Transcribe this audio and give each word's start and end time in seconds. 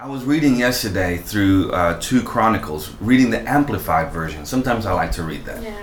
I 0.00 0.06
was 0.06 0.24
reading 0.24 0.54
yesterday 0.54 1.16
through 1.16 1.72
uh, 1.72 1.98
two 2.00 2.22
Chronicles, 2.22 2.94
reading 3.00 3.30
the 3.30 3.40
Amplified 3.40 4.12
version. 4.12 4.46
Sometimes 4.46 4.86
I 4.86 4.92
like 4.92 5.10
to 5.12 5.24
read 5.24 5.44
that. 5.46 5.60
Yeah. 5.60 5.76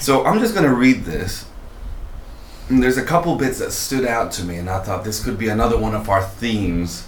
So 0.00 0.24
I'm 0.24 0.40
just 0.40 0.52
going 0.52 0.68
to 0.68 0.74
read 0.74 1.04
this. 1.04 1.46
And 2.68 2.82
there's 2.82 2.96
a 2.96 3.04
couple 3.04 3.36
bits 3.36 3.60
that 3.60 3.70
stood 3.70 4.04
out 4.04 4.32
to 4.32 4.44
me, 4.44 4.56
and 4.56 4.68
I 4.68 4.82
thought 4.82 5.04
this 5.04 5.22
could 5.22 5.38
be 5.38 5.46
another 5.46 5.78
one 5.78 5.94
of 5.94 6.08
our 6.08 6.24
themes 6.24 7.06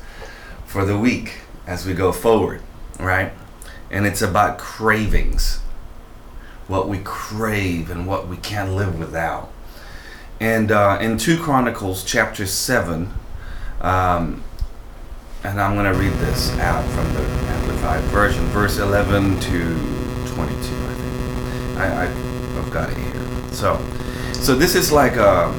for 0.65 0.85
the 0.85 0.97
week 0.97 1.41
as 1.67 1.85
we 1.85 1.93
go 1.93 2.13
forward, 2.13 2.63
right? 3.01 3.33
And 3.91 4.07
it's 4.07 4.23
about 4.23 4.59
cravings 4.59 5.59
what 6.69 6.89
we 6.89 6.99
crave 6.99 7.91
and 7.91 8.07
what 8.07 8.29
we 8.29 8.37
can't 8.37 8.75
live 8.75 8.97
without. 8.97 9.51
And 10.39 10.71
uh, 10.71 10.99
in 11.01 11.19
2 11.19 11.43
Chronicles 11.43 12.05
chapter 12.05 12.47
7, 12.47 13.13
um, 13.81 14.45
and 15.45 15.61
I'm 15.61 15.75
going 15.75 15.93
to 15.93 15.99
read 15.99 16.13
this 16.15 16.51
out 16.59 16.85
from 16.91 17.13
the 17.15 17.21
Amplified 17.21 18.03
Version, 18.05 18.45
verse 18.47 18.79
11 18.79 19.39
to 19.41 19.51
22, 20.35 20.55
I 20.55 20.95
think. 20.95 21.79
I, 21.79 22.07
I've 22.59 22.71
got 22.71 22.91
it 22.91 22.97
here. 22.97 23.53
So, 23.53 23.81
so 24.33 24.55
this 24.55 24.75
is 24.75 24.91
like 24.91 25.17
a, 25.17 25.53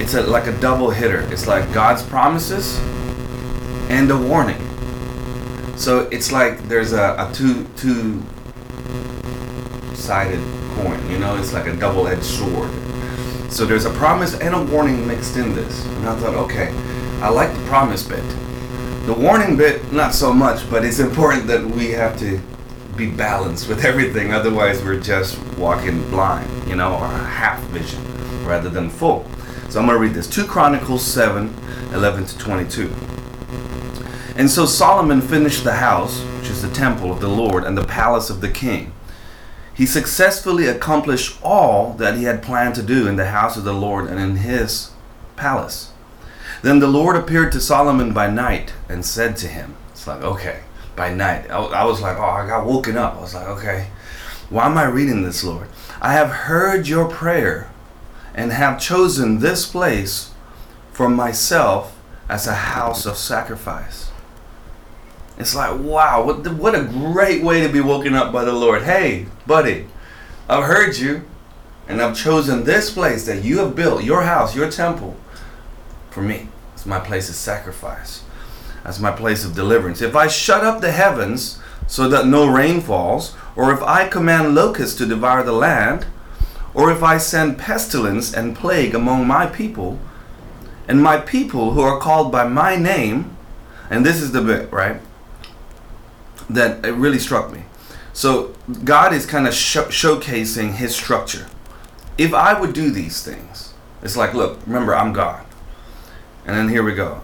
it's 0.00 0.14
a, 0.14 0.22
like 0.22 0.46
a 0.46 0.58
double 0.60 0.90
hitter. 0.90 1.20
It's 1.32 1.46
like 1.46 1.70
God's 1.72 2.02
promises 2.02 2.78
and 3.90 4.10
a 4.10 4.16
warning. 4.16 4.60
So 5.76 6.08
it's 6.10 6.32
like 6.32 6.62
there's 6.68 6.92
a, 6.92 7.16
a 7.18 7.32
two 7.34 7.66
two 7.76 8.22
sided 9.94 10.40
coin. 10.74 11.10
You 11.10 11.18
know, 11.18 11.36
it's 11.36 11.52
like 11.52 11.66
a 11.66 11.76
double 11.76 12.06
edged 12.08 12.24
sword. 12.24 12.70
So 13.50 13.66
there's 13.66 13.84
a 13.84 13.90
promise 13.90 14.38
and 14.38 14.54
a 14.54 14.62
warning 14.62 15.06
mixed 15.06 15.36
in 15.36 15.54
this. 15.54 15.84
And 15.84 16.08
I 16.08 16.16
thought, 16.16 16.34
okay, 16.34 16.68
I 17.20 17.28
like 17.28 17.52
the 17.52 17.64
promise 17.64 18.02
bit. 18.02 18.24
The 19.04 19.12
warning 19.12 19.56
bit, 19.56 19.92
not 19.92 20.14
so 20.14 20.32
much, 20.32 20.70
but 20.70 20.84
it's 20.84 21.00
important 21.00 21.48
that 21.48 21.64
we 21.64 21.90
have 21.90 22.16
to 22.20 22.40
be 22.96 23.10
balanced 23.10 23.68
with 23.68 23.84
everything. 23.84 24.32
Otherwise, 24.32 24.80
we're 24.82 25.00
just 25.00 25.42
walking 25.56 26.08
blind, 26.08 26.68
you 26.68 26.76
know, 26.76 26.94
or 26.94 27.08
half 27.08 27.60
vision 27.70 28.00
rather 28.46 28.68
than 28.68 28.88
full. 28.88 29.26
So 29.70 29.80
I'm 29.80 29.86
going 29.86 29.98
to 29.98 29.98
read 29.98 30.14
this 30.14 30.28
2 30.28 30.46
Chronicles 30.46 31.04
7 31.04 31.52
11 31.92 32.26
to 32.26 32.38
22. 32.38 32.94
And 34.36 34.50
so 34.50 34.66
Solomon 34.66 35.20
finished 35.20 35.64
the 35.64 35.74
house, 35.74 36.20
which 36.38 36.48
is 36.48 36.62
the 36.62 36.70
temple 36.70 37.10
of 37.10 37.20
the 37.20 37.28
Lord, 37.28 37.64
and 37.64 37.76
the 37.76 37.84
palace 37.84 38.30
of 38.30 38.40
the 38.40 38.48
king. 38.48 38.92
He 39.74 39.84
successfully 39.84 40.68
accomplished 40.68 41.38
all 41.42 41.94
that 41.94 42.16
he 42.16 42.24
had 42.24 42.42
planned 42.42 42.74
to 42.76 42.82
do 42.82 43.08
in 43.08 43.16
the 43.16 43.26
house 43.26 43.56
of 43.56 43.64
the 43.64 43.74
Lord 43.74 44.08
and 44.08 44.20
in 44.20 44.36
his 44.36 44.90
palace. 45.36 45.91
Then 46.62 46.78
the 46.78 46.86
Lord 46.86 47.16
appeared 47.16 47.52
to 47.52 47.60
Solomon 47.60 48.12
by 48.12 48.30
night 48.30 48.72
and 48.88 49.04
said 49.04 49.36
to 49.38 49.48
him, 49.48 49.76
It's 49.90 50.06
like, 50.06 50.22
okay, 50.22 50.60
by 50.96 51.12
night. 51.12 51.50
I, 51.50 51.84
was 51.84 52.00
like, 52.00 52.18
oh, 52.18 52.22
I 52.22 52.46
got 52.46 52.66
woken 52.66 52.96
up. 52.96 53.16
I 53.16 53.20
was 53.20 53.34
like, 53.34 53.48
okay, 53.48 53.88
why 54.50 54.66
am 54.66 54.78
I 54.78 54.84
reading 54.84 55.22
this, 55.22 55.42
Lord? 55.42 55.68
I 56.00 56.12
have 56.12 56.28
heard 56.30 56.88
your 56.88 57.08
prayer 57.08 57.70
and 58.34 58.52
have 58.52 58.80
chosen 58.80 59.38
this 59.38 59.66
place 59.66 60.32
for 60.92 61.08
myself 61.08 61.98
as 62.28 62.46
a 62.46 62.54
house 62.54 63.06
of 63.06 63.16
sacrifice. 63.16 64.10
It's 65.38 65.54
like, 65.54 65.78
wow, 65.80 66.24
what, 66.24 66.44
the, 66.44 66.50
what 66.50 66.74
a 66.74 66.84
great 66.84 67.42
way 67.42 67.66
to 67.66 67.72
be 67.72 67.80
woken 67.80 68.14
up 68.14 68.32
by 68.32 68.44
the 68.44 68.52
Lord. 68.52 68.82
Hey, 68.82 69.26
buddy, 69.46 69.86
I've 70.48 70.64
heard 70.64 70.96
you, 70.98 71.22
and 71.88 72.00
I've 72.00 72.16
chosen 72.16 72.64
this 72.64 72.92
place 72.92 73.26
that 73.26 73.42
you 73.42 73.58
have 73.58 73.74
built, 73.74 74.04
your 74.04 74.22
house, 74.22 74.54
your 74.54 74.70
temple, 74.70 75.16
for 76.12 76.22
me. 76.22 76.48
It's 76.74 76.86
my 76.86 77.00
place 77.00 77.28
of 77.28 77.34
sacrifice. 77.34 78.22
That's 78.84 79.00
my 79.00 79.12
place 79.12 79.44
of 79.44 79.54
deliverance. 79.54 80.02
If 80.02 80.16
I 80.16 80.26
shut 80.26 80.64
up 80.64 80.80
the 80.80 80.92
heavens 80.92 81.60
so 81.86 82.08
that 82.08 82.26
no 82.26 82.46
rain 82.46 82.80
falls, 82.80 83.34
or 83.56 83.72
if 83.72 83.82
I 83.82 84.08
command 84.08 84.54
locusts 84.54 84.96
to 84.98 85.06
devour 85.06 85.42
the 85.42 85.52
land, 85.52 86.06
or 86.74 86.90
if 86.90 87.02
I 87.02 87.18
send 87.18 87.58
pestilence 87.58 88.32
and 88.32 88.56
plague 88.56 88.94
among 88.94 89.26
my 89.26 89.46
people, 89.46 89.98
and 90.88 91.02
my 91.02 91.18
people 91.18 91.72
who 91.72 91.80
are 91.80 92.00
called 92.00 92.32
by 92.32 92.48
my 92.48 92.76
name, 92.76 93.36
and 93.90 94.04
this 94.04 94.20
is 94.20 94.32
the 94.32 94.40
bit, 94.40 94.72
right? 94.72 95.00
That 96.48 96.84
it 96.84 96.92
really 96.92 97.18
struck 97.18 97.52
me. 97.52 97.62
So 98.12 98.54
God 98.84 99.12
is 99.12 99.26
kind 99.26 99.46
of 99.46 99.54
sh- 99.54 99.76
showcasing 99.76 100.74
his 100.74 100.94
structure. 100.94 101.46
If 102.18 102.34
I 102.34 102.58
would 102.58 102.72
do 102.72 102.90
these 102.90 103.22
things, 103.22 103.74
it's 104.02 104.16
like, 104.16 104.34
look, 104.34 104.58
remember, 104.66 104.94
I'm 104.94 105.12
God. 105.12 105.41
And 106.46 106.56
then 106.56 106.68
here 106.68 106.82
we 106.82 106.94
go. 106.94 107.22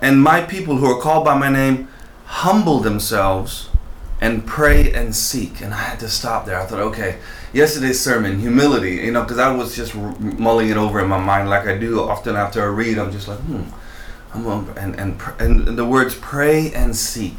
And 0.00 0.22
my 0.22 0.42
people 0.42 0.76
who 0.76 0.86
are 0.86 1.00
called 1.00 1.24
by 1.24 1.36
my 1.38 1.48
name 1.48 1.88
humble 2.24 2.80
themselves 2.80 3.70
and 4.20 4.46
pray 4.46 4.92
and 4.92 5.14
seek. 5.14 5.60
And 5.60 5.72
I 5.72 5.78
had 5.78 6.00
to 6.00 6.08
stop 6.08 6.46
there. 6.46 6.60
I 6.60 6.66
thought, 6.66 6.80
okay, 6.80 7.18
yesterday's 7.52 8.00
sermon, 8.00 8.40
humility, 8.40 8.96
you 8.96 9.12
know, 9.12 9.22
because 9.22 9.38
I 9.38 9.54
was 9.54 9.76
just 9.76 9.94
mulling 9.94 10.70
it 10.70 10.76
over 10.76 11.00
in 11.00 11.08
my 11.08 11.18
mind 11.18 11.48
like 11.48 11.66
I 11.66 11.78
do 11.78 12.02
often 12.02 12.36
after 12.36 12.62
I 12.62 12.66
read. 12.66 12.98
I'm 12.98 13.12
just 13.12 13.28
like, 13.28 13.38
hmm. 13.40 13.62
I'm 14.34 14.68
and, 14.76 14.98
and, 14.98 15.20
and 15.38 15.78
the 15.78 15.84
words 15.84 16.14
pray 16.14 16.72
and 16.72 16.94
seek. 16.94 17.36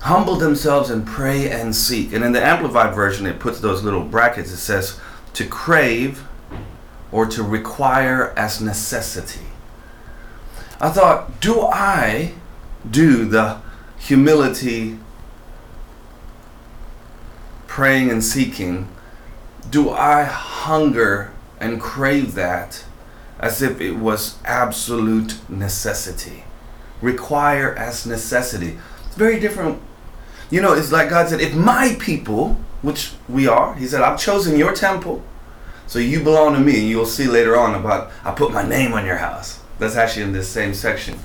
Humble 0.00 0.34
themselves 0.36 0.90
and 0.90 1.06
pray 1.06 1.48
and 1.48 1.74
seek. 1.74 2.12
And 2.12 2.24
in 2.24 2.32
the 2.32 2.44
Amplified 2.44 2.94
Version, 2.94 3.24
it 3.26 3.38
puts 3.38 3.60
those 3.60 3.84
little 3.84 4.02
brackets. 4.02 4.50
It 4.50 4.56
says 4.56 4.98
to 5.34 5.46
crave 5.46 6.26
or 7.12 7.26
to 7.26 7.42
require 7.42 8.32
as 8.36 8.60
necessity. 8.60 9.46
I 10.82 10.90
thought, 10.90 11.40
do 11.40 11.60
I 11.60 12.32
do 12.90 13.24
the 13.24 13.58
humility, 14.00 14.98
praying 17.68 18.10
and 18.10 18.22
seeking? 18.22 18.88
Do 19.70 19.90
I 19.90 20.24
hunger 20.24 21.32
and 21.60 21.80
crave 21.80 22.34
that 22.34 22.84
as 23.38 23.62
if 23.62 23.80
it 23.80 23.92
was 23.92 24.38
absolute 24.44 25.38
necessity? 25.48 26.42
Require 27.00 27.72
as 27.76 28.04
necessity. 28.04 28.76
It's 29.06 29.14
very 29.14 29.38
different. 29.38 29.80
You 30.50 30.62
know, 30.62 30.72
it's 30.72 30.90
like 30.90 31.10
God 31.10 31.28
said, 31.28 31.40
if 31.40 31.54
my 31.54 31.96
people, 32.00 32.54
which 32.82 33.12
we 33.28 33.46
are, 33.46 33.76
He 33.76 33.86
said, 33.86 34.02
I've 34.02 34.18
chosen 34.18 34.58
your 34.58 34.72
temple, 34.72 35.22
so 35.86 36.00
you 36.00 36.24
belong 36.24 36.54
to 36.54 36.60
me. 36.60 36.80
You'll 36.80 37.06
see 37.06 37.28
later 37.28 37.56
on 37.56 37.76
about, 37.76 38.10
I 38.24 38.32
put 38.32 38.52
my 38.52 38.68
name 38.68 38.92
on 38.94 39.06
your 39.06 39.18
house. 39.18 39.61
That's 39.82 39.96
actually 39.96 40.22
in 40.22 40.32
this 40.32 40.48
same 40.48 40.74
section. 40.74 41.18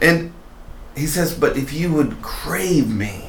And 0.00 0.32
he 0.96 1.06
says, 1.06 1.34
But 1.34 1.56
if 1.56 1.72
you 1.72 1.92
would 1.92 2.22
crave 2.22 2.88
me, 2.88 3.26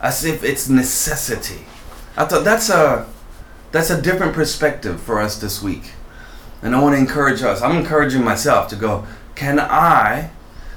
as 0.00 0.24
if 0.24 0.42
it's 0.42 0.68
necessity. 0.68 1.66
I 2.16 2.24
thought 2.24 2.44
that's 2.44 2.70
a 2.70 3.06
that's 3.70 3.90
a 3.90 4.00
different 4.00 4.32
perspective 4.32 5.00
for 5.00 5.20
us 5.20 5.38
this 5.38 5.62
week. 5.62 5.92
And 6.62 6.74
I 6.74 6.82
want 6.82 6.94
to 6.94 7.00
encourage 7.00 7.42
us. 7.42 7.62
I'm 7.62 7.76
encouraging 7.76 8.24
myself 8.24 8.68
to 8.68 8.76
go, 8.76 9.06
can 9.34 9.60
I 9.60 10.30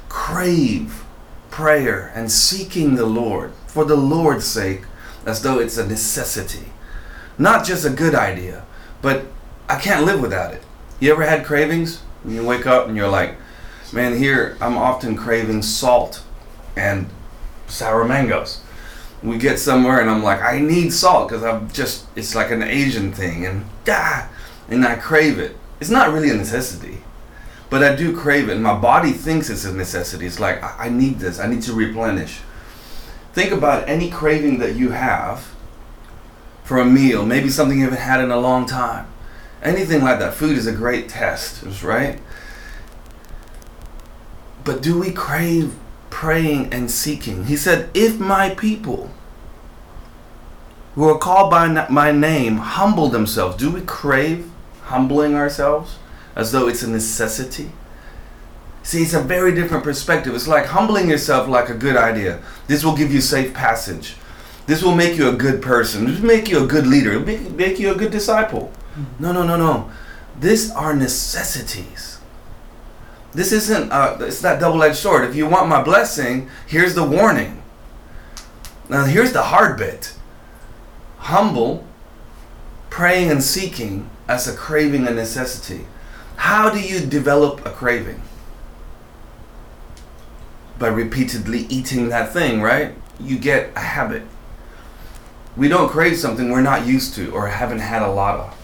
crave 0.10 1.04
prayer 1.50 2.12
and 2.14 2.32
seeking 2.32 2.96
the 2.96 3.06
Lord 3.06 3.52
for 3.66 3.84
the 3.84 3.96
Lord's 3.96 4.46
sake 4.46 4.84
as 5.26 5.42
though 5.42 5.60
it's 5.60 5.78
a 5.78 5.88
necessity? 5.88 6.72
Not 7.38 7.66
just 7.66 7.84
a 7.84 7.90
good 7.90 8.14
idea, 8.14 8.64
but 9.02 9.26
I 9.68 9.80
can't 9.80 10.06
live 10.06 10.22
without 10.22 10.54
it. 10.54 10.64
You 11.00 11.12
ever 11.12 11.24
had 11.24 11.44
cravings? 11.44 12.04
You 12.26 12.46
wake 12.46 12.66
up 12.66 12.88
and 12.88 12.96
you're 12.96 13.10
like, 13.10 13.36
man, 13.92 14.18
here 14.18 14.58
I'm 14.62 14.78
often 14.78 15.16
craving 15.16 15.62
salt 15.62 16.24
and 16.76 17.10
sour 17.68 18.06
mangoes. 18.06 18.62
We 19.22 19.38
get 19.38 19.60
somewhere 19.60 20.02
and 20.02 20.10
I'm 20.10 20.24
like, 20.24 20.42
I 20.42 20.60
need 20.60 20.92
salt 20.92 21.30
because 21.30 21.44
I'm 21.44 21.70
just, 21.72 22.06
it's 22.16 22.36
like 22.36 22.52
an 22.52 22.62
Asian 22.62 23.12
thing 23.12 23.46
and 23.46 23.66
ah, 23.88 24.30
and 24.70 24.86
I 24.86 24.96
crave 24.96 25.40
it. 25.40 25.58
It's 25.80 25.90
not 25.90 26.14
really 26.14 26.30
a 26.30 26.36
necessity, 26.36 27.00
but 27.70 27.84
I 27.84 27.96
do 27.96 28.16
crave 28.16 28.50
it. 28.50 28.54
And 28.54 28.64
my 28.64 28.78
body 28.78 29.12
thinks 29.12 29.50
it's 29.50 29.66
a 29.66 29.74
necessity. 29.74 30.26
It's 30.26 30.40
like, 30.40 30.64
I, 30.64 30.86
I 30.86 30.90
need 30.90 31.20
this, 31.20 31.40
I 31.40 31.48
need 31.48 31.62
to 31.64 31.74
replenish. 31.74 32.40
Think 33.34 33.52
about 33.52 33.90
any 33.90 34.10
craving 34.10 34.60
that 34.60 34.76
you 34.76 34.92
have 34.92 35.50
for 36.64 36.80
a 36.80 36.86
meal, 36.86 37.26
maybe 37.26 37.50
something 37.50 37.78
you 37.78 37.84
haven't 37.86 38.00
had 38.00 38.22
in 38.22 38.32
a 38.32 38.40
long 38.40 38.66
time 38.66 39.08
anything 39.64 40.04
like 40.04 40.20
that. 40.20 40.34
Food 40.34 40.58
is 40.58 40.68
a 40.68 40.72
great 40.72 41.10
test, 41.10 41.64
right? 41.84 42.20
But 44.64 44.82
do 44.82 45.00
we 45.00 45.12
crave 45.12 45.76
praying 46.10 46.74
and 46.74 46.90
seeking? 46.90 47.46
He 47.46 47.58
said, 47.58 47.90
If 47.94 48.20
my 48.20 48.52
people 48.56 49.12
who 50.96 51.10
are 51.10 51.18
called 51.18 51.50
by 51.50 51.88
my 51.90 52.12
name 52.12 52.58
humble 52.58 53.10
themselves, 53.10 53.58
do 53.58 53.72
we 53.72 53.82
crave 53.82 54.50
humbling 54.84 55.36
ourselves 55.36 55.98
as 56.36 56.52
though 56.52 56.68
it's 56.68 56.84
a 56.84 56.90
necessity? 56.90 57.72
See, 58.84 59.02
it's 59.02 59.14
a 59.14 59.22
very 59.22 59.56
different 59.56 59.84
perspective. 59.84 60.36
It's 60.36 60.48
like 60.48 60.66
humbling 60.66 61.10
yourself 61.10 61.48
like 61.48 61.70
a 61.70 61.74
good 61.74 61.96
idea. 61.96 62.42
This 62.68 62.84
will 62.84 62.96
give 62.96 63.14
you 63.14 63.22
safe 63.22 63.54
passage. 63.54 64.16
This 64.66 64.84
will 64.84 64.96
make 64.96 65.18
you 65.18 65.30
a 65.30 65.34
good 65.34 65.62
person. 65.62 66.06
This 66.06 66.20
will 66.20 66.28
make 66.28 66.50
you 66.50 66.64
a 66.64 66.68
good 66.68 66.86
leader. 66.86 67.14
It'll 67.14 67.26
make, 67.26 67.52
make 67.52 67.80
you 67.80 67.94
a 67.94 67.96
good 67.96 68.12
disciple. 68.12 68.72
No, 69.20 69.32
no, 69.32 69.44
no, 69.44 69.58
no. 69.58 69.92
These 70.40 70.72
are 70.72 70.96
necessities. 70.96 72.20
this 73.34 73.52
isn't 73.52 73.92
uh, 73.92 74.18
it's 74.22 74.42
that 74.42 74.60
double-edged 74.60 74.96
sword. 74.96 75.28
If 75.28 75.36
you 75.36 75.48
want 75.48 75.68
my 75.68 75.82
blessing, 75.82 76.50
here's 76.68 76.94
the 76.96 77.04
warning. 77.04 77.64
Now 78.90 79.06
here's 79.06 79.34
the 79.34 79.44
hard 79.44 79.78
bit. 79.78 80.14
Humble, 81.18 81.86
praying 82.90 83.32
and 83.32 83.44
seeking 83.44 84.10
as 84.28 84.48
a 84.48 84.56
craving 84.56 85.08
and 85.08 85.16
necessity. 85.16 85.86
How 86.36 86.70
do 86.70 86.80
you 86.80 87.00
develop 87.06 87.66
a 87.66 87.72
craving? 87.72 88.22
By 90.78 90.90
repeatedly 90.90 91.62
eating 91.70 92.10
that 92.10 92.34
thing, 92.34 92.62
right? 92.62 92.94
You 93.20 93.38
get 93.40 93.72
a 93.76 93.80
habit. 93.80 94.24
We 95.56 95.68
don't 95.70 95.90
crave 95.90 96.18
something 96.18 96.52
we're 96.52 96.62
not 96.62 96.86
used 96.86 97.14
to 97.16 97.32
or 97.32 97.48
haven't 97.48 97.80
had 97.80 98.02
a 98.02 98.12
lot 98.12 98.40
of 98.40 98.63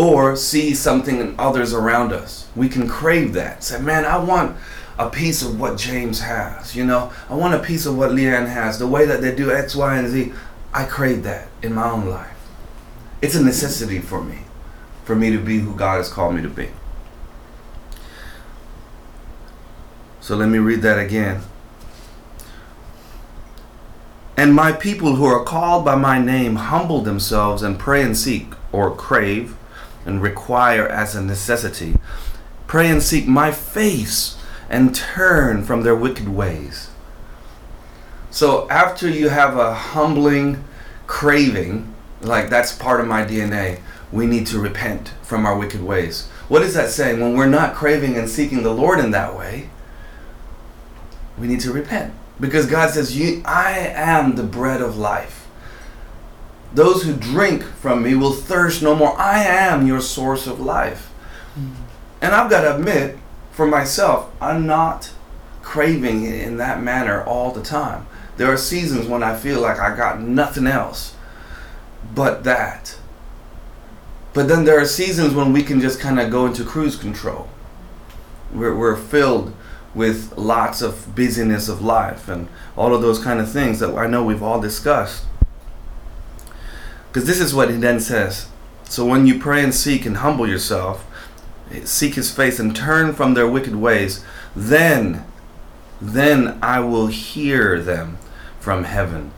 or 0.00 0.34
see 0.34 0.74
something 0.74 1.18
in 1.18 1.34
others 1.38 1.74
around 1.74 2.10
us. 2.10 2.48
We 2.56 2.70
can 2.70 2.88
crave 2.88 3.34
that. 3.34 3.62
Say, 3.62 3.82
man, 3.82 4.06
I 4.06 4.16
want 4.16 4.56
a 4.98 5.10
piece 5.10 5.42
of 5.42 5.60
what 5.60 5.76
James 5.76 6.22
has. 6.22 6.74
You 6.74 6.86
know, 6.86 7.12
I 7.28 7.34
want 7.34 7.52
a 7.52 7.58
piece 7.58 7.84
of 7.84 7.98
what 7.98 8.12
Leanne 8.12 8.48
has. 8.48 8.78
The 8.78 8.86
way 8.86 9.04
that 9.04 9.20
they 9.20 9.34
do 9.34 9.52
X, 9.52 9.76
Y, 9.76 9.98
and 9.98 10.08
Z. 10.08 10.32
I 10.72 10.84
crave 10.84 11.22
that 11.24 11.48
in 11.62 11.74
my 11.74 11.90
own 11.90 12.08
life. 12.08 12.34
It's 13.20 13.34
a 13.34 13.44
necessity 13.44 13.98
for 13.98 14.24
me, 14.24 14.38
for 15.04 15.14
me 15.14 15.32
to 15.32 15.38
be 15.38 15.58
who 15.58 15.74
God 15.76 15.98
has 15.98 16.08
called 16.08 16.34
me 16.34 16.40
to 16.40 16.48
be. 16.48 16.70
So 20.22 20.34
let 20.34 20.48
me 20.48 20.58
read 20.58 20.80
that 20.80 20.98
again. 20.98 21.42
And 24.34 24.54
my 24.54 24.72
people 24.72 25.16
who 25.16 25.26
are 25.26 25.44
called 25.44 25.84
by 25.84 25.96
my 25.96 26.18
name 26.18 26.56
humble 26.56 27.02
themselves 27.02 27.62
and 27.62 27.78
pray 27.78 28.02
and 28.02 28.16
seek 28.16 28.54
or 28.72 28.94
crave 28.94 29.56
and 30.10 30.22
require 30.22 30.86
as 30.88 31.14
a 31.14 31.22
necessity. 31.22 31.96
Pray 32.66 32.88
and 32.88 33.02
seek 33.02 33.26
my 33.26 33.52
face 33.52 34.36
and 34.68 34.94
turn 34.94 35.64
from 35.64 35.82
their 35.82 35.96
wicked 35.96 36.28
ways. 36.28 36.90
So 38.30 38.68
after 38.68 39.08
you 39.08 39.28
have 39.28 39.56
a 39.56 39.74
humbling 39.74 40.64
craving, 41.06 41.92
like 42.20 42.50
that's 42.50 42.76
part 42.76 43.00
of 43.00 43.06
my 43.06 43.24
DNA, 43.24 43.80
we 44.12 44.26
need 44.26 44.46
to 44.48 44.58
repent 44.58 45.12
from 45.22 45.46
our 45.46 45.56
wicked 45.56 45.82
ways. 45.82 46.28
What 46.48 46.62
is 46.62 46.74
that 46.74 46.90
saying? 46.90 47.20
When 47.20 47.36
we're 47.36 47.46
not 47.46 47.74
craving 47.74 48.16
and 48.16 48.28
seeking 48.28 48.62
the 48.62 48.74
Lord 48.74 48.98
in 48.98 49.10
that 49.12 49.36
way, 49.36 49.70
we 51.38 51.46
need 51.46 51.60
to 51.60 51.72
repent. 51.72 52.14
Because 52.38 52.66
God 52.66 52.90
says, 52.90 53.16
I 53.44 53.78
am 53.94 54.36
the 54.36 54.42
bread 54.42 54.80
of 54.80 54.96
life. 54.96 55.39
Those 56.72 57.02
who 57.02 57.14
drink 57.14 57.62
from 57.62 58.02
me 58.02 58.14
will 58.14 58.32
thirst 58.32 58.82
no 58.82 58.94
more. 58.94 59.18
I 59.18 59.42
am 59.42 59.86
your 59.86 60.00
source 60.00 60.46
of 60.46 60.60
life. 60.60 61.10
Mm-hmm. 61.58 61.82
And 62.22 62.34
I've 62.34 62.50
got 62.50 62.62
to 62.62 62.76
admit, 62.76 63.18
for 63.50 63.66
myself, 63.66 64.30
I'm 64.40 64.66
not 64.66 65.12
craving 65.62 66.24
it 66.24 66.40
in 66.40 66.56
that 66.58 66.82
manner 66.82 67.22
all 67.24 67.50
the 67.52 67.62
time. 67.62 68.06
There 68.36 68.52
are 68.52 68.56
seasons 68.56 69.06
when 69.06 69.22
I 69.22 69.36
feel 69.36 69.60
like 69.60 69.78
I 69.78 69.96
got 69.96 70.20
nothing 70.20 70.66
else 70.66 71.14
but 72.14 72.44
that. 72.44 72.98
But 74.32 74.48
then 74.48 74.64
there 74.64 74.80
are 74.80 74.86
seasons 74.86 75.34
when 75.34 75.52
we 75.52 75.62
can 75.62 75.80
just 75.80 76.00
kind 76.00 76.20
of 76.20 76.30
go 76.30 76.46
into 76.46 76.64
cruise 76.64 76.96
control. 76.96 77.48
We're, 78.52 78.74
we're 78.74 78.96
filled 78.96 79.54
with 79.94 80.36
lots 80.36 80.82
of 80.82 81.14
busyness 81.14 81.68
of 81.68 81.82
life 81.82 82.28
and 82.28 82.48
all 82.76 82.94
of 82.94 83.02
those 83.02 83.22
kind 83.22 83.40
of 83.40 83.50
things 83.50 83.80
that 83.80 83.96
I 83.96 84.06
know 84.06 84.22
we've 84.22 84.42
all 84.42 84.60
discussed. 84.60 85.24
Because 87.10 87.26
this 87.26 87.40
is 87.40 87.54
what 87.54 87.70
he 87.70 87.76
then 87.76 87.98
says. 88.00 88.48
So 88.84 89.04
when 89.04 89.26
you 89.26 89.38
pray 89.38 89.62
and 89.64 89.74
seek 89.74 90.06
and 90.06 90.18
humble 90.18 90.48
yourself, 90.48 91.04
seek 91.84 92.14
his 92.14 92.34
face 92.34 92.58
and 92.58 92.74
turn 92.74 93.12
from 93.14 93.34
their 93.34 93.48
wicked 93.48 93.76
ways, 93.76 94.24
then, 94.54 95.24
then 96.00 96.58
I 96.62 96.80
will 96.80 97.08
hear 97.08 97.80
them 97.80 98.18
from 98.60 98.84
heaven 98.84 99.32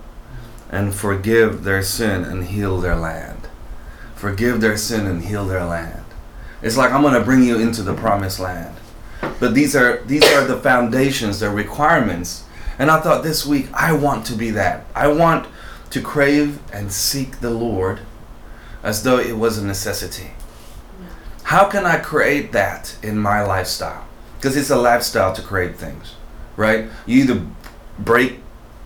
and 0.71 0.95
forgive 0.95 1.65
their 1.65 1.83
sin 1.83 2.25
and 2.25 2.45
heal 2.45 2.81
their 2.81 2.97
land. 2.97 3.49
Forgive 4.15 4.61
their 4.61 4.77
sin 4.77 5.07
and 5.07 5.25
heal 5.25 5.47
their 5.47 5.65
land. 5.65 6.05
It's 6.63 6.77
like 6.77 6.93
I'm 6.93 7.03
going 7.03 7.15
to 7.15 7.25
bring 7.25 7.43
you 7.43 7.59
into 7.59 7.83
the 7.83 7.95
promised 7.95 8.39
land. 8.39 8.77
But 9.39 9.55
these 9.55 9.77
are 9.77 10.03
these 10.05 10.25
are 10.25 10.45
the 10.45 10.57
foundations, 10.57 11.41
the 11.41 11.51
requirements. 11.51 12.45
And 12.79 12.91
I 12.91 13.01
thought 13.01 13.23
this 13.23 13.45
week 13.45 13.69
I 13.75 13.93
want 13.93 14.25
to 14.27 14.35
be 14.35 14.51
that. 14.53 14.87
I 14.95 15.09
want 15.09 15.47
to 15.93 16.01
crave 16.01 16.59
and 16.73 16.91
seek 16.91 17.41
the 17.41 17.51
Lord 17.51 18.01
as 18.83 19.03
though 19.03 19.19
it 19.19 19.37
was 19.37 19.59
a 19.59 19.65
necessity. 19.65 20.31
How 21.45 21.69
can 21.69 21.85
I 21.85 21.99
create 21.99 22.53
that 22.53 22.97
in 23.03 23.19
my 23.19 23.43
lifestyle? 23.43 24.07
Because 24.39 24.57
it's 24.57 24.71
a 24.71 24.77
lifestyle 24.77 25.35
to 25.35 25.43
crave 25.43 25.77
things, 25.77 26.15
right? 26.57 26.87
You 27.05 27.25
either 27.25 27.47
break 27.99 28.41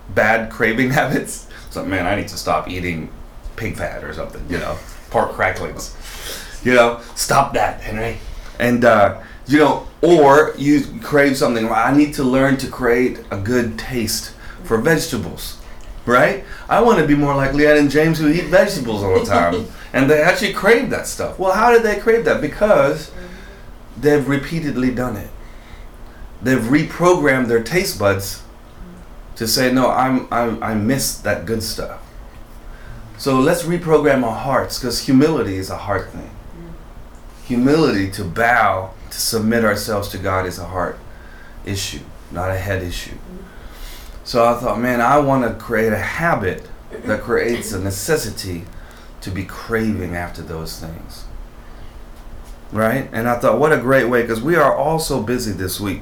bad 0.09 0.51
craving 0.51 0.89
habits. 0.99 1.47
So, 1.69 1.85
man, 1.85 2.05
I 2.05 2.15
need 2.15 2.27
to 2.27 2.37
stop 2.37 2.69
eating 2.69 3.09
pig 3.55 3.77
fat 3.77 4.03
or 4.03 4.13
something, 4.13 4.43
you 4.49 4.57
know, 4.57 4.77
pork 5.09 5.31
cracklings. 5.31 5.95
You 6.63 6.73
know, 6.73 6.99
stop 7.15 7.53
that, 7.53 7.79
Henry. 7.79 8.17
And, 8.59 8.83
uh, 8.83 9.21
you 9.47 9.59
know, 9.59 9.87
or 10.01 10.53
you 10.57 10.83
crave 11.01 11.37
something. 11.37 11.69
I 11.69 11.95
need 11.95 12.13
to 12.15 12.23
learn 12.23 12.57
to 12.57 12.67
create 12.67 13.21
a 13.31 13.37
good 13.37 13.79
taste 13.79 14.33
for 14.65 14.77
vegetables 14.77 15.57
right? 16.07 16.43
I 16.69 16.81
want 16.81 16.99
to 16.99 17.07
be 17.07 17.15
more 17.15 17.35
like 17.35 17.51
Leanne 17.51 17.79
and 17.79 17.91
James 17.91 18.19
who 18.19 18.29
eat 18.29 18.45
vegetables 18.45 19.03
all 19.03 19.19
the 19.19 19.25
time. 19.25 19.67
and 19.93 20.09
they 20.09 20.21
actually 20.21 20.53
crave 20.53 20.89
that 20.89 21.07
stuff. 21.07 21.37
Well, 21.37 21.53
how 21.53 21.71
did 21.71 21.83
they 21.83 21.99
crave 21.99 22.25
that? 22.25 22.41
Because 22.41 23.11
they've 23.99 24.27
repeatedly 24.27 24.93
done 24.93 25.17
it. 25.17 25.29
They've 26.41 26.59
reprogrammed 26.59 27.47
their 27.47 27.63
taste 27.63 27.99
buds 27.99 28.43
to 29.35 29.47
say, 29.47 29.71
no, 29.71 29.89
I'm, 29.89 30.27
I'm, 30.31 30.61
I 30.63 30.73
miss 30.73 31.17
that 31.19 31.45
good 31.45 31.63
stuff. 31.63 32.01
So 33.17 33.39
let's 33.39 33.63
reprogram 33.63 34.23
our 34.23 34.35
hearts 34.35 34.79
because 34.79 35.05
humility 35.05 35.57
is 35.57 35.69
a 35.69 35.77
heart 35.77 36.09
thing. 36.11 36.29
Humility 37.45 38.11
to 38.11 38.23
bow, 38.23 38.93
to 39.09 39.19
submit 39.19 39.63
ourselves 39.63 40.09
to 40.09 40.17
God 40.17 40.45
is 40.45 40.59
a 40.59 40.65
heart 40.65 40.99
issue, 41.65 42.01
not 42.31 42.51
a 42.51 42.57
head 42.57 42.83
issue. 42.83 43.17
So 44.27 44.43
I 44.43 44.55
thought, 44.55 44.81
man, 44.81 44.99
I 44.99 45.19
want 45.19 45.45
to 45.45 45.57
create 45.57 45.93
a 45.93 45.97
habit 45.97 46.67
that 46.91 47.21
creates 47.21 47.71
a 47.71 47.79
necessity 47.79 48.65
to 49.21 49.31
be 49.31 49.45
craving 49.45 50.17
after 50.17 50.41
those 50.41 50.77
things. 50.77 51.23
Right? 52.73 53.07
And 53.13 53.29
I 53.29 53.39
thought, 53.39 53.57
what 53.57 53.71
a 53.71 53.77
great 53.77 54.09
way, 54.09 54.23
because 54.23 54.41
we 54.41 54.57
are 54.57 54.75
all 54.75 54.99
so 54.99 55.23
busy 55.23 55.53
this 55.53 55.79
week. 55.79 56.01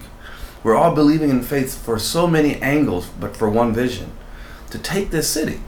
We're 0.63 0.75
all 0.75 0.95
believing 0.95 1.30
in 1.30 1.44
faith 1.44 1.77
for 1.77 2.00
so 2.00 2.25
many 2.25 2.56
angles, 2.63 3.09
but 3.19 3.38
for 3.38 3.47
one 3.47 3.76
vision 3.76 4.11
to 4.71 4.80
take 4.80 5.11
this 5.11 5.30
city. 5.30 5.61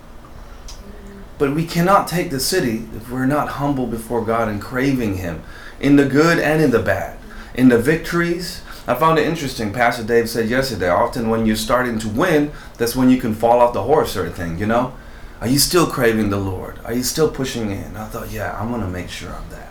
But 1.37 1.53
we 1.53 1.63
cannot 1.63 2.07
take 2.07 2.31
the 2.31 2.39
city 2.39 2.87
if 2.95 3.11
we're 3.11 3.27
not 3.27 3.49
humble 3.49 3.85
before 3.85 4.25
God 4.25 4.47
and 4.47 4.59
craving 4.59 5.17
Him 5.17 5.43
in 5.79 5.95
the 5.95 6.05
good 6.05 6.39
and 6.39 6.59
in 6.59 6.71
the 6.71 6.81
bad, 6.81 7.19
in 7.53 7.69
the 7.69 7.77
victories 7.77 8.63
I 8.87 8.95
found 8.95 9.19
it 9.19 9.27
interesting. 9.27 9.73
Pastor 9.73 10.03
Dave 10.03 10.29
said 10.29 10.49
yesterday, 10.49 10.89
often 10.89 11.29
when 11.29 11.45
you're 11.45 11.57
starting 11.57 11.99
to 11.99 12.07
win, 12.09 12.53
that's 12.77 12.95
when 12.95 13.09
you 13.09 13.19
can 13.19 13.35
fall 13.35 13.59
off 13.59 13.73
the 13.73 13.83
horse 13.83 14.13
sort 14.13 14.27
of 14.27 14.35
thing, 14.35 14.57
you 14.57 14.65
know? 14.65 14.93
Are 15.41 15.47
you 15.47 15.59
still 15.59 15.85
craving 15.87 16.29
the 16.29 16.37
Lord? 16.37 16.79
Are 16.85 16.93
you 16.93 17.03
still 17.03 17.29
pushing 17.29 17.69
in? 17.69 17.97
I 17.97 18.07
thought, 18.07 18.31
yeah, 18.31 18.59
I'm 18.59 18.69
going 18.69 18.81
to 18.81 18.87
make 18.87 19.09
sure 19.09 19.29
I'm 19.29 19.49
that. 19.49 19.69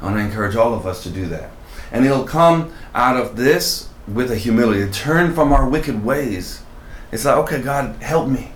I 0.00 0.04
want 0.04 0.16
to 0.16 0.22
encourage 0.22 0.56
all 0.56 0.74
of 0.74 0.86
us 0.86 1.02
to 1.04 1.10
do 1.10 1.26
that. 1.26 1.50
And 1.90 2.04
it'll 2.04 2.24
come 2.24 2.72
out 2.94 3.16
of 3.16 3.36
this 3.36 3.88
with 4.06 4.30
a 4.30 4.36
humility. 4.36 4.90
Turn 4.92 5.34
from 5.34 5.52
our 5.52 5.68
wicked 5.68 6.04
ways. 6.04 6.62
It's 7.10 7.24
like, 7.24 7.36
okay, 7.38 7.62
God, 7.62 8.00
help 8.02 8.28
me. 8.28 8.52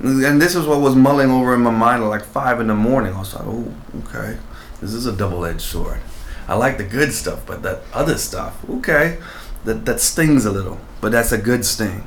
And 0.00 0.40
this 0.40 0.56
is 0.56 0.66
what 0.66 0.80
was 0.80 0.96
mulling 0.96 1.30
over 1.30 1.54
in 1.54 1.60
my 1.60 1.70
mind 1.70 2.02
at 2.02 2.08
like 2.08 2.24
5 2.24 2.60
in 2.60 2.66
the 2.66 2.74
morning. 2.74 3.12
I 3.12 3.20
was 3.20 3.34
like, 3.34 3.44
oh, 3.46 3.72
okay. 4.06 4.38
This 4.80 4.94
is 4.94 5.06
a 5.06 5.12
double 5.12 5.44
edged 5.44 5.60
sword. 5.60 6.00
I 6.48 6.54
like 6.54 6.78
the 6.78 6.84
good 6.84 7.12
stuff, 7.12 7.46
but 7.46 7.62
that 7.62 7.82
other 7.92 8.18
stuff, 8.18 8.58
okay, 8.68 9.18
that, 9.64 9.84
that 9.84 10.00
stings 10.00 10.44
a 10.44 10.50
little, 10.50 10.80
but 11.00 11.12
that's 11.12 11.32
a 11.32 11.38
good 11.38 11.64
sting. 11.64 12.06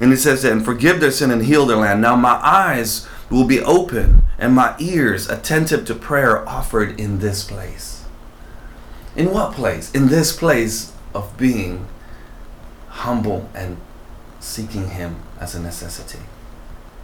And 0.00 0.10
he 0.10 0.16
says 0.16 0.42
that, 0.42 0.52
and 0.52 0.64
forgive 0.64 1.00
their 1.00 1.10
sin 1.10 1.30
and 1.30 1.44
heal 1.44 1.66
their 1.66 1.76
land. 1.76 2.00
Now 2.00 2.16
my 2.16 2.40
eyes 2.42 3.06
will 3.30 3.44
be 3.44 3.60
open 3.60 4.22
and 4.38 4.54
my 4.54 4.74
ears 4.78 5.28
attentive 5.28 5.84
to 5.86 5.94
prayer 5.94 6.46
offered 6.48 6.98
in 6.98 7.20
this 7.20 7.44
place. 7.44 8.04
In 9.14 9.30
what 9.30 9.52
place? 9.52 9.92
In 9.92 10.08
this 10.08 10.36
place 10.36 10.92
of 11.14 11.36
being 11.36 11.86
humble 12.88 13.48
and 13.54 13.76
seeking 14.40 14.90
Him 14.90 15.16
as 15.38 15.54
a 15.54 15.60
necessity. 15.60 16.24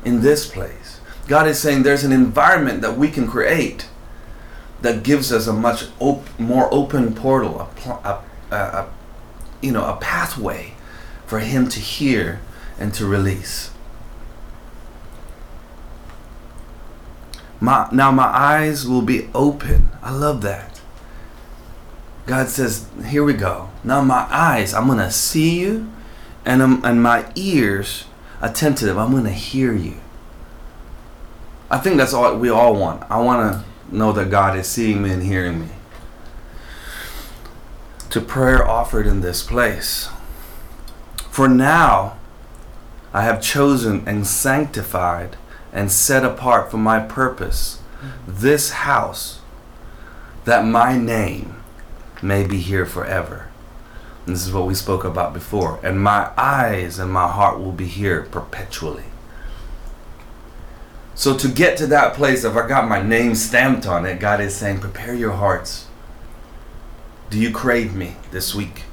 In 0.04 0.20
this 0.20 0.50
place. 0.50 1.00
God 1.28 1.46
is 1.46 1.58
saying 1.58 1.82
there's 1.82 2.04
an 2.04 2.12
environment 2.12 2.80
that 2.80 2.96
we 2.96 3.08
can 3.08 3.28
create 3.28 3.88
that 4.82 5.02
gives 5.02 5.32
us 5.32 5.46
a 5.46 5.52
much 5.52 5.84
op- 5.98 6.38
more 6.38 6.72
open 6.72 7.14
portal, 7.14 7.60
a, 7.60 7.64
pl- 7.66 8.00
a, 8.04 8.22
a, 8.50 8.56
a, 8.56 8.88
you 9.60 9.72
know, 9.72 9.84
a 9.84 9.96
pathway 9.96 10.74
for 11.26 11.40
Him 11.40 11.68
to 11.68 11.80
hear 11.80 12.40
and 12.78 12.94
to 12.94 13.06
release. 13.06 13.70
My, 17.60 17.88
now 17.90 18.12
my 18.12 18.26
eyes 18.26 18.86
will 18.86 19.02
be 19.02 19.28
open. 19.34 19.88
I 20.00 20.12
love 20.12 20.42
that. 20.42 20.80
God 22.26 22.48
says, 22.48 22.86
Here 23.06 23.24
we 23.24 23.32
go. 23.32 23.70
Now 23.82 24.00
my 24.02 24.26
eyes, 24.30 24.74
I'm 24.74 24.86
to 24.88 25.10
see 25.10 25.58
you, 25.58 25.90
and, 26.44 26.62
I'm, 26.62 26.84
and 26.84 27.02
my 27.02 27.30
ears, 27.34 28.04
attentive, 28.40 28.96
I'm 28.96 29.10
to 29.24 29.30
hear 29.30 29.74
you. 29.74 29.96
I 31.70 31.78
think 31.78 31.96
that's 31.96 32.14
all 32.14 32.36
we 32.38 32.48
all 32.48 32.74
want. 32.74 33.02
I 33.10 33.18
want 33.20 33.52
to 33.52 33.64
know 33.90 34.12
that 34.12 34.30
God 34.30 34.56
is 34.56 34.66
seeing 34.66 35.02
me 35.02 35.10
and 35.10 35.22
hearing 35.22 35.60
me. 35.60 35.68
To 38.10 38.20
prayer 38.20 38.66
offered 38.66 39.06
in 39.06 39.20
this 39.20 39.42
place. 39.42 40.08
For 41.30 41.48
now, 41.48 42.18
I 43.12 43.22
have 43.22 43.40
chosen 43.40 44.06
and 44.06 44.26
sanctified 44.26 45.36
and 45.72 45.90
set 45.90 46.24
apart 46.24 46.70
for 46.70 46.78
my 46.78 47.00
purpose 47.00 47.80
this 48.26 48.70
house, 48.70 49.40
that 50.44 50.64
my 50.64 50.96
name 50.96 51.62
may 52.22 52.46
be 52.46 52.58
here 52.58 52.86
forever. 52.86 53.48
And 54.26 54.34
this 54.34 54.46
is 54.46 54.52
what 54.52 54.66
we 54.66 54.74
spoke 54.74 55.04
about 55.04 55.32
before. 55.32 55.80
And 55.82 56.02
my 56.02 56.30
eyes 56.36 56.98
and 56.98 57.10
my 57.12 57.28
heart 57.28 57.58
will 57.58 57.72
be 57.72 57.86
here 57.86 58.22
perpetually. 58.22 59.04
So 61.18 61.36
to 61.36 61.48
get 61.48 61.76
to 61.78 61.88
that 61.88 62.14
place, 62.14 62.44
if 62.44 62.54
I 62.54 62.68
got 62.68 62.88
my 62.88 63.02
name 63.02 63.34
stamped 63.34 63.88
on 63.88 64.06
it, 64.06 64.20
God 64.20 64.40
is 64.40 64.54
saying, 64.54 64.78
prepare 64.78 65.14
your 65.14 65.32
hearts. 65.32 65.88
Do 67.28 67.40
you 67.40 67.50
crave 67.50 67.92
me 67.92 68.14
this 68.30 68.54
week? 68.54 68.84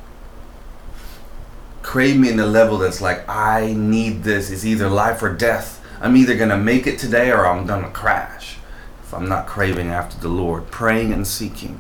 Crave 1.84 2.17
me 2.17 2.29
in 2.29 2.38
the 2.38 2.48
level 2.48 2.79
that's 2.79 3.00
like, 3.00 3.29
I 3.29 3.75
need 3.77 4.24
this. 4.24 4.50
It's 4.50 4.65
either 4.65 4.89
life 4.89 5.22
or 5.22 5.36
death. 5.36 5.86
I'm 6.01 6.17
either 6.17 6.36
going 6.36 6.50
to 6.50 6.58
make 6.58 6.88
it 6.88 6.98
today 6.98 7.29
or 7.29 7.46
I'm 7.46 7.67
going 7.67 7.84
to 7.84 7.91
crash 7.91 8.58
if 9.03 9.13
I'm 9.13 9.29
not 9.29 9.46
craving 9.46 9.89
after 9.89 10.20
the 10.20 10.27
Lord, 10.27 10.72
praying 10.72 11.13
and 11.13 11.27
seeking. 11.27 11.79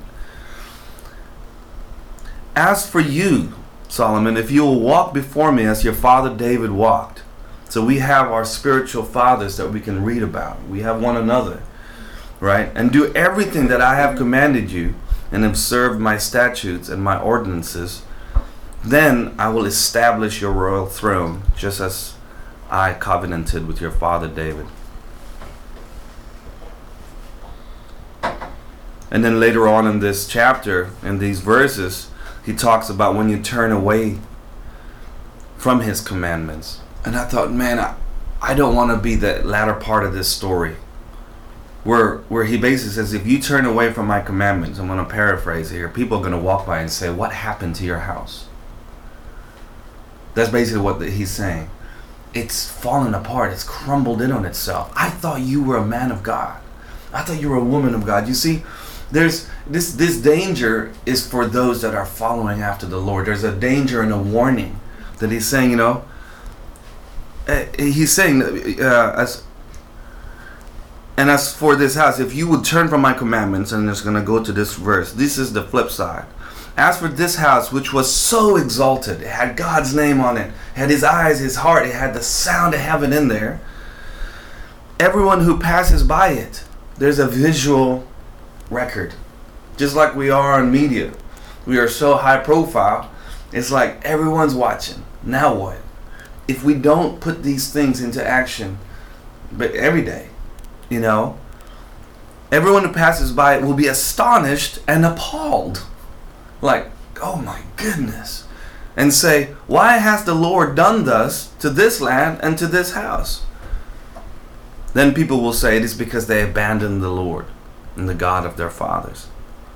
As 2.55 2.87
for 2.87 2.99
you, 2.99 3.53
Solomon, 3.87 4.37
if 4.37 4.51
you 4.51 4.63
will 4.63 4.79
walk 4.79 5.11
before 5.11 5.51
me 5.51 5.65
as 5.65 5.83
your 5.83 5.95
father 5.95 6.31
David 6.31 6.69
walked. 6.69 7.23
So 7.69 7.83
we 7.83 7.99
have 7.99 8.31
our 8.31 8.45
spiritual 8.45 9.03
fathers 9.03 9.57
that 9.57 9.71
we 9.71 9.81
can 9.81 10.03
read 10.03 10.23
about. 10.23 10.65
We 10.67 10.81
have 10.81 11.01
one 11.01 11.17
another, 11.17 11.61
right? 12.39 12.71
And 12.75 12.91
do 12.91 13.13
everything 13.13 13.67
that 13.67 13.81
I 13.81 13.95
have 13.95 14.17
commanded 14.17 14.71
you 14.71 14.95
and 15.31 15.43
observe 15.43 15.99
my 15.99 16.17
statutes 16.17 16.89
and 16.89 17.03
my 17.03 17.19
ordinances. 17.19 18.03
Then 18.83 19.33
I 19.39 19.49
will 19.49 19.65
establish 19.65 20.39
your 20.41 20.51
royal 20.51 20.85
throne, 20.85 21.41
just 21.57 21.79
as 21.79 22.15
I 22.69 22.93
covenanted 22.93 23.67
with 23.67 23.81
your 23.81 23.91
father 23.91 24.27
David. 24.27 24.67
And 29.11 29.23
then 29.23 29.39
later 29.39 29.67
on 29.67 29.87
in 29.87 29.99
this 29.99 30.27
chapter, 30.27 30.91
in 31.01 31.19
these 31.19 31.39
verses, 31.39 32.09
he 32.45 32.53
talks 32.53 32.89
about 32.89 33.15
when 33.15 33.29
you 33.29 33.41
turn 33.41 33.71
away 33.71 34.19
from 35.57 35.81
his 35.81 36.01
commandments. 36.01 36.81
And 37.05 37.15
I 37.15 37.25
thought, 37.25 37.51
man, 37.51 37.79
I, 37.79 37.95
I 38.41 38.53
don't 38.55 38.75
want 38.75 38.91
to 38.91 38.97
be 38.97 39.15
the 39.15 39.43
latter 39.43 39.73
part 39.73 40.03
of 40.03 40.13
this 40.13 40.27
story. 40.27 40.75
Where, 41.83 42.17
where 42.29 42.45
he 42.45 42.57
basically 42.57 42.93
says, 42.93 43.13
if 43.13 43.27
you 43.27 43.39
turn 43.39 43.63
away 43.65 43.93
from 43.93 44.07
my 44.07 44.19
commandments, 44.19 44.79
I'm 44.79 44.87
going 44.87 44.97
to 44.97 45.05
paraphrase 45.05 45.69
here, 45.69 45.87
people 45.87 46.17
are 46.17 46.21
going 46.21 46.31
to 46.31 46.39
walk 46.39 46.65
by 46.65 46.79
and 46.79 46.89
say, 46.89 47.11
What 47.11 47.31
happened 47.31 47.75
to 47.75 47.83
your 47.85 47.99
house? 47.99 48.47
That's 50.33 50.49
basically 50.49 50.81
what 50.81 50.97
the, 50.99 51.11
he's 51.11 51.29
saying. 51.29 51.69
It's 52.33 52.69
fallen 52.69 53.13
apart, 53.13 53.53
it's 53.53 53.63
crumbled 53.63 54.19
in 54.19 54.31
on 54.31 54.45
itself. 54.45 54.91
I 54.95 55.11
thought 55.11 55.41
you 55.41 55.63
were 55.63 55.77
a 55.77 55.85
man 55.85 56.11
of 56.11 56.23
God. 56.23 56.59
I 57.13 57.21
thought 57.21 57.39
you 57.39 57.49
were 57.49 57.57
a 57.57 57.63
woman 57.63 57.93
of 57.93 58.03
God. 58.03 58.27
You 58.27 58.33
see, 58.33 58.63
there's 59.11 59.47
this 59.67 59.93
this 59.93 60.17
danger 60.17 60.91
is 61.05 61.25
for 61.25 61.45
those 61.45 61.81
that 61.83 61.93
are 61.93 62.05
following 62.05 62.61
after 62.61 62.87
the 62.87 62.99
Lord. 62.99 63.27
There's 63.27 63.43
a 63.43 63.55
danger 63.55 64.01
and 64.01 64.11
a 64.11 64.17
warning 64.17 64.79
that 65.19 65.31
he's 65.31 65.47
saying, 65.47 65.69
you 65.69 65.77
know. 65.77 66.03
Uh, 67.47 67.65
he's 67.77 68.11
saying 68.11 68.41
uh, 68.81 69.15
as 69.17 69.43
and 71.17 71.29
as 71.29 71.53
for 71.53 71.75
this 71.75 71.95
house, 71.95 72.19
if 72.19 72.33
you 72.33 72.47
would 72.49 72.65
turn 72.65 72.87
from 72.87 73.01
my 73.01 73.13
commandments, 73.13 73.71
and 73.71 73.89
it's 73.89 74.01
going 74.01 74.15
to 74.15 74.21
go 74.21 74.43
to 74.43 74.51
this 74.51 74.75
verse. 74.75 75.13
This 75.13 75.37
is 75.37 75.53
the 75.53 75.63
flip 75.63 75.89
side. 75.89 76.25
As 76.77 76.99
for 76.99 77.07
this 77.07 77.37
house, 77.37 77.71
which 77.71 77.93
was 77.93 78.13
so 78.13 78.57
exalted, 78.57 79.21
it 79.21 79.27
had 79.27 79.55
God's 79.55 79.95
name 79.95 80.19
on 80.19 80.35
it 80.35 80.51
had 80.73 80.89
His 80.89 81.05
eyes, 81.05 81.39
His 81.39 81.57
heart, 81.57 81.85
it 81.87 81.93
had 81.93 82.13
the 82.13 82.21
sound 82.21 82.73
of 82.73 82.81
heaven 82.81 83.13
in 83.13 83.29
there. 83.29 83.61
Everyone 84.99 85.41
who 85.41 85.57
passes 85.57 86.03
by 86.03 86.29
it, 86.29 86.65
there's 86.97 87.19
a 87.19 87.27
visual 87.27 88.05
record. 88.69 89.13
Just 89.77 89.95
like 89.95 90.15
we 90.15 90.29
are 90.29 90.59
on 90.59 90.71
media. 90.71 91.13
We 91.65 91.77
are 91.77 91.87
so 91.87 92.17
high 92.17 92.39
profile. 92.39 93.09
It's 93.53 93.71
like 93.71 94.03
everyone's 94.03 94.55
watching. 94.55 95.03
Now 95.23 95.55
what? 95.55 95.77
If 96.47 96.63
we 96.63 96.75
don't 96.75 97.19
put 97.19 97.43
these 97.43 97.71
things 97.71 98.01
into 98.01 98.25
action, 98.25 98.77
but 99.51 99.71
every 99.73 100.03
day, 100.03 100.29
you 100.89 100.99
know, 100.99 101.37
everyone 102.51 102.83
who 102.83 102.93
passes 102.93 103.31
by 103.31 103.57
will 103.57 103.73
be 103.73 103.87
astonished 103.87 104.79
and 104.87 105.05
appalled. 105.05 105.85
Like, 106.61 106.91
oh 107.21 107.37
my 107.37 107.61
goodness. 107.77 108.47
And 108.97 109.13
say, 109.13 109.55
why 109.67 109.97
has 109.97 110.23
the 110.23 110.35
Lord 110.35 110.75
done 110.75 111.03
thus 111.03 111.47
to 111.59 111.69
this 111.69 111.99
land 111.99 112.39
and 112.41 112.57
to 112.57 112.67
this 112.67 112.93
house? 112.93 113.43
Then 114.93 115.13
people 115.13 115.41
will 115.41 115.53
say 115.53 115.75
it 115.75 115.83
is 115.83 115.93
because 115.93 116.27
they 116.27 116.41
abandoned 116.41 117.03
the 117.03 117.09
Lord 117.09 117.47
and 117.97 118.07
the 118.07 118.13
God 118.13 118.45
of 118.45 118.55
their 118.55 118.69
fathers, 118.69 119.27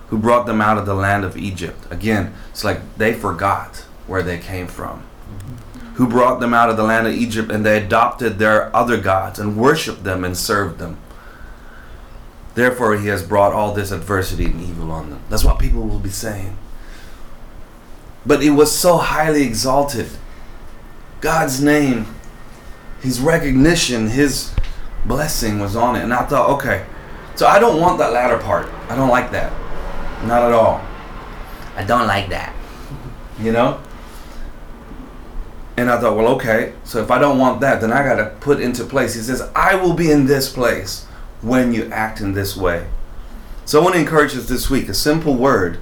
who 0.08 0.18
brought 0.18 0.46
them 0.46 0.62
out 0.62 0.78
of 0.78 0.86
the 0.86 0.94
land 0.94 1.26
of 1.26 1.36
Egypt. 1.36 1.86
Again, 1.92 2.34
it's 2.52 2.64
like 2.64 2.80
they 2.98 3.14
forgot 3.14 3.86
where 4.08 4.24
they 4.24 4.38
came 4.38 4.68
from. 4.68 5.04
Mm-hmm. 5.30 5.69
Who 6.00 6.08
brought 6.08 6.40
them 6.40 6.54
out 6.54 6.70
of 6.70 6.78
the 6.78 6.84
land 6.84 7.08
of 7.08 7.14
Egypt 7.14 7.52
and 7.52 7.66
they 7.66 7.78
adopted 7.78 8.40
their 8.40 8.74
other 8.74 8.96
gods 8.96 9.38
and 9.38 9.58
worshiped 9.58 10.06
them 10.06 10.24
and 10.24 10.38
served 10.38 10.80
them. 10.80 10.98
Therefore, 12.56 12.96
he 12.98 13.10
has 13.10 13.22
brought 13.22 13.52
all 13.52 13.74
this 13.74 13.92
adversity 13.92 14.46
and 14.46 14.62
evil 14.62 14.92
on 14.92 15.10
them. 15.10 15.22
That's 15.30 15.44
what 15.44 15.60
people 15.60 15.82
will 15.82 16.00
be 16.00 16.10
saying. 16.10 16.58
But 18.26 18.42
it 18.42 18.52
was 18.52 18.72
so 18.72 18.96
highly 18.96 19.44
exalted. 19.44 20.08
God's 21.20 21.62
name, 21.62 22.06
his 23.02 23.20
recognition, 23.20 24.08
his 24.08 24.54
blessing 25.06 25.60
was 25.60 25.76
on 25.76 25.98
it. 25.98 26.04
And 26.04 26.14
I 26.14 26.26
thought, 26.26 26.50
okay, 26.52 26.86
so 27.36 27.46
I 27.46 27.60
don't 27.60 27.82
want 27.82 27.98
that 27.98 28.14
latter 28.14 28.38
part. 28.38 28.70
I 28.88 28.96
don't 28.96 29.10
like 29.10 29.32
that. 29.32 29.52
Not 30.26 30.44
at 30.44 30.54
all. 30.54 30.80
I 31.76 31.84
don't 31.84 32.08
like 32.08 32.30
that. 32.30 32.56
You 33.38 33.52
know? 33.52 33.82
And 35.80 35.90
I 35.90 36.00
thought, 36.00 36.18
well, 36.18 36.28
okay, 36.36 36.74
so 36.84 37.02
if 37.02 37.10
I 37.10 37.20
don't 37.20 37.38
want 37.38 37.62
that, 37.62 37.80
then 37.80 37.92
I 37.92 38.04
got 38.04 38.16
to 38.16 38.36
put 38.42 38.60
into 38.60 38.84
place. 38.84 39.16
He 39.16 39.22
says, 39.22 39.50
I 39.56 39.76
will 39.76 39.94
be 39.94 40.12
in 40.12 40.26
this 40.26 40.52
place 40.52 41.06
when 41.42 41.74
you 41.74 41.90
act 41.92 42.20
in 42.20 42.34
this 42.34 42.58
way. 42.58 42.88
So 43.66 43.80
I 43.80 43.84
want 43.84 43.96
to 43.96 44.02
encourage 44.02 44.36
us 44.36 44.48
this 44.48 44.70
week 44.70 44.90
a 44.90 44.94
simple 44.94 45.36
word, 45.36 45.80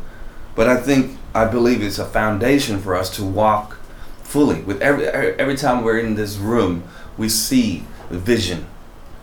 but 0.56 0.68
I 0.68 0.78
think, 0.78 1.18
I 1.34 1.46
believe 1.46 1.82
it's 1.82 2.00
a 2.00 2.06
foundation 2.06 2.80
for 2.80 2.96
us 2.96 3.10
to 3.16 3.24
walk 3.24 3.80
fully. 4.22 4.62
With 4.62 4.82
every, 4.82 5.08
every 5.08 5.56
time 5.56 5.84
we're 5.84 6.00
in 6.00 6.16
this 6.16 6.38
room, 6.38 6.84
we 7.18 7.30
see 7.30 7.86
vision 8.10 8.68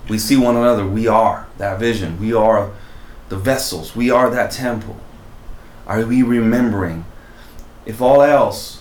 we 0.09 0.19
see 0.19 0.37
one 0.37 0.57
another. 0.57 0.87
We 0.87 1.07
are 1.07 1.47
that 1.59 1.79
vision. 1.79 2.21
We 2.21 2.33
are 2.35 2.73
the 3.29 3.37
vessels. 3.37 3.97
We 3.97 4.11
are 4.11 4.31
that 4.31 4.51
temple. 4.51 4.97
Are 5.87 6.05
we 6.05 6.23
remembering? 6.23 7.05
If 7.87 8.01
all 8.01 8.23
else, 8.23 8.74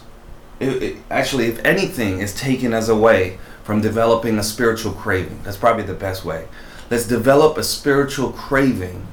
it, 0.63 0.83
it, 0.83 0.97
actually, 1.09 1.47
if 1.47 1.63
anything 1.65 2.19
is 2.19 2.33
taken 2.33 2.73
as 2.73 2.89
a 2.89 2.95
way 2.95 3.39
from 3.63 3.81
developing 3.81 4.37
a 4.37 4.43
spiritual 4.43 4.91
craving, 4.91 5.41
that's 5.43 5.57
probably 5.57 5.83
the 5.83 5.93
best 5.93 6.25
way. 6.25 6.47
Let's 6.89 7.07
develop 7.07 7.57
a 7.57 7.63
spiritual 7.63 8.31
craving 8.31 9.07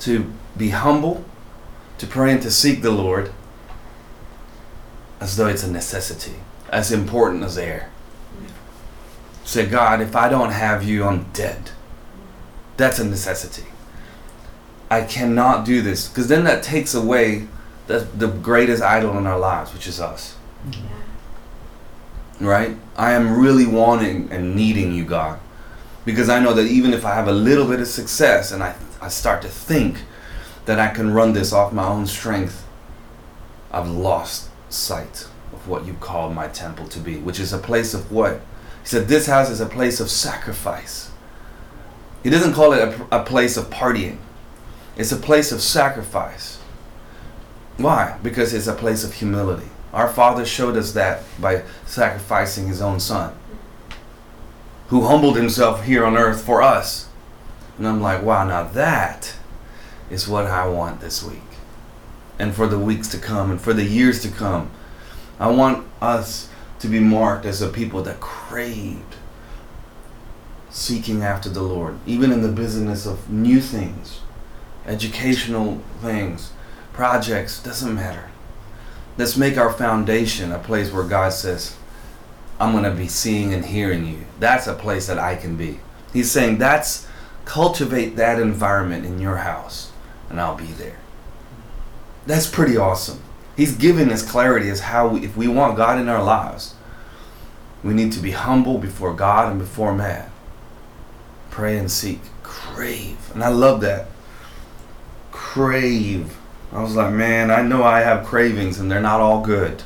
to 0.00 0.32
be 0.56 0.70
humble, 0.70 1.24
to 1.98 2.06
pray 2.06 2.32
and 2.32 2.42
to 2.42 2.50
seek 2.50 2.82
the 2.82 2.90
Lord 2.90 3.32
as 5.20 5.36
though 5.36 5.48
it's 5.48 5.62
a 5.62 5.70
necessity, 5.70 6.36
as 6.68 6.92
important 6.92 7.42
as 7.42 7.56
air. 7.56 7.90
Say, 9.44 9.66
God, 9.66 10.00
if 10.00 10.16
I 10.16 10.28
don't 10.28 10.50
have 10.50 10.84
you, 10.84 11.04
I'm 11.04 11.24
dead. 11.32 11.70
That's 12.76 12.98
a 12.98 13.04
necessity. 13.04 13.66
I 14.90 15.02
cannot 15.02 15.64
do 15.64 15.82
this 15.82 16.08
because 16.08 16.28
then 16.28 16.44
that 16.44 16.62
takes 16.62 16.94
away 16.94 17.48
the, 17.86 18.00
the 18.00 18.28
greatest 18.28 18.82
idol 18.82 19.16
in 19.18 19.26
our 19.26 19.38
lives, 19.38 19.72
which 19.72 19.86
is 19.86 20.00
us. 20.00 20.36
Right? 22.40 22.76
I 22.96 23.12
am 23.12 23.38
really 23.38 23.66
wanting 23.66 24.30
and 24.30 24.54
needing 24.56 24.92
you, 24.92 25.04
God. 25.04 25.40
Because 26.04 26.28
I 26.28 26.40
know 26.40 26.52
that 26.54 26.66
even 26.66 26.92
if 26.92 27.04
I 27.04 27.14
have 27.14 27.28
a 27.28 27.32
little 27.32 27.66
bit 27.66 27.80
of 27.80 27.86
success 27.86 28.52
and 28.52 28.62
I, 28.62 28.74
I 29.00 29.08
start 29.08 29.42
to 29.42 29.48
think 29.48 29.98
that 30.66 30.78
I 30.78 30.88
can 30.88 31.12
run 31.12 31.32
this 31.32 31.52
off 31.52 31.72
my 31.72 31.86
own 31.86 32.06
strength, 32.06 32.66
I've 33.70 33.88
lost 33.88 34.50
sight 34.68 35.26
of 35.52 35.66
what 35.68 35.86
you 35.86 35.94
call 35.94 36.30
my 36.30 36.48
temple 36.48 36.88
to 36.88 37.00
be, 37.00 37.16
which 37.16 37.40
is 37.40 37.52
a 37.52 37.58
place 37.58 37.94
of 37.94 38.10
what? 38.12 38.40
He 38.82 38.88
said, 38.88 39.08
This 39.08 39.26
house 39.26 39.50
is 39.50 39.60
a 39.60 39.66
place 39.66 40.00
of 40.00 40.10
sacrifice. 40.10 41.10
He 42.22 42.30
doesn't 42.30 42.54
call 42.54 42.72
it 42.72 42.80
a, 42.80 43.20
a 43.20 43.24
place 43.24 43.56
of 43.56 43.70
partying, 43.70 44.18
it's 44.96 45.12
a 45.12 45.16
place 45.16 45.52
of 45.52 45.60
sacrifice. 45.60 46.58
Why? 47.76 48.18
Because 48.22 48.54
it's 48.54 48.68
a 48.68 48.74
place 48.74 49.02
of 49.02 49.14
humility. 49.14 49.68
Our 49.94 50.08
Father 50.08 50.44
showed 50.44 50.76
us 50.76 50.92
that 50.92 51.22
by 51.40 51.62
sacrificing 51.86 52.66
His 52.66 52.82
own 52.82 52.98
Son, 52.98 53.32
who 54.88 55.02
humbled 55.02 55.36
Himself 55.36 55.84
here 55.84 56.04
on 56.04 56.16
earth 56.16 56.42
for 56.42 56.60
us. 56.60 57.08
And 57.78 57.86
I'm 57.86 58.02
like, 58.02 58.22
wow, 58.22 58.44
now 58.44 58.64
that 58.64 59.36
is 60.10 60.28
what 60.28 60.46
I 60.46 60.66
want 60.66 61.00
this 61.00 61.22
week. 61.22 61.38
And 62.40 62.52
for 62.52 62.66
the 62.66 62.78
weeks 62.78 63.06
to 63.08 63.18
come 63.18 63.52
and 63.52 63.60
for 63.60 63.72
the 63.72 63.84
years 63.84 64.20
to 64.22 64.28
come. 64.28 64.70
I 65.38 65.48
want 65.48 65.86
us 66.00 66.48
to 66.80 66.88
be 66.88 66.98
marked 66.98 67.46
as 67.46 67.62
a 67.62 67.68
people 67.68 68.02
that 68.02 68.18
craved 68.18 69.14
seeking 70.70 71.22
after 71.22 71.48
the 71.48 71.62
Lord, 71.62 71.98
even 72.04 72.32
in 72.32 72.42
the 72.42 72.48
business 72.48 73.06
of 73.06 73.30
new 73.30 73.60
things, 73.60 74.20
educational 74.86 75.80
things, 76.00 76.50
projects, 76.92 77.62
doesn't 77.62 77.94
matter. 77.94 78.28
Let's 79.16 79.36
make 79.36 79.56
our 79.56 79.72
foundation 79.72 80.52
a 80.52 80.58
place 80.58 80.92
where 80.92 81.04
God 81.04 81.32
says, 81.32 81.76
I'm 82.58 82.72
going 82.72 82.84
to 82.84 82.90
be 82.90 83.08
seeing 83.08 83.52
and 83.52 83.64
hearing 83.64 84.06
you. 84.06 84.24
That's 84.40 84.66
a 84.66 84.74
place 84.74 85.06
that 85.06 85.18
I 85.18 85.36
can 85.36 85.56
be. 85.56 85.80
He's 86.12 86.30
saying 86.30 86.58
that's 86.58 87.06
cultivate 87.44 88.16
that 88.16 88.40
environment 88.40 89.04
in 89.04 89.20
your 89.20 89.36
house 89.38 89.92
and 90.30 90.40
I'll 90.40 90.56
be 90.56 90.64
there. 90.64 90.98
That's 92.26 92.48
pretty 92.48 92.76
awesome. 92.76 93.20
He's 93.56 93.76
giving 93.76 94.10
us 94.10 94.28
clarity 94.28 94.68
as 94.68 94.80
how 94.80 95.08
we, 95.08 95.24
if 95.24 95.36
we 95.36 95.46
want 95.46 95.76
God 95.76 96.00
in 96.00 96.08
our 96.08 96.22
lives, 96.22 96.74
we 97.82 97.94
need 97.94 98.12
to 98.12 98.20
be 98.20 98.30
humble 98.32 98.78
before 98.78 99.12
God 99.14 99.50
and 99.50 99.58
before 99.58 99.94
man. 99.94 100.30
Pray 101.50 101.78
and 101.78 101.90
seek. 101.90 102.20
Crave. 102.42 103.30
And 103.34 103.44
I 103.44 103.48
love 103.48 103.80
that. 103.82 104.06
Crave. 105.30 106.36
I 106.74 106.82
was 106.82 106.96
like, 106.96 107.12
man, 107.14 107.52
I 107.52 107.62
know 107.62 107.84
I 107.84 108.00
have 108.00 108.26
cravings 108.26 108.80
and 108.80 108.90
they're 108.90 109.00
not 109.00 109.20
all 109.20 109.40
good. 109.40 109.82